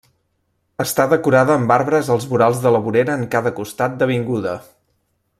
Està 0.83 1.03
decorada 1.11 1.57
amb 1.57 1.73
arbres 1.75 2.09
als 2.15 2.25
vorals 2.31 2.63
de 2.63 2.71
la 2.77 2.81
vorera 2.87 3.19
en 3.21 3.27
cada 3.35 3.51
costat 3.61 3.99
d'avinguda. 4.01 4.57